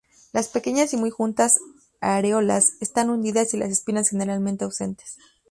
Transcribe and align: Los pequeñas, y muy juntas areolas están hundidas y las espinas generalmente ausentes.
Los 0.33 0.47
pequeñas, 0.47 0.93
y 0.93 0.97
muy 0.97 1.11
juntas 1.11 1.59
areolas 1.99 2.73
están 2.79 3.11
hundidas 3.11 3.53
y 3.53 3.57
las 3.57 3.69
espinas 3.69 4.09
generalmente 4.09 4.63
ausentes. 4.65 5.17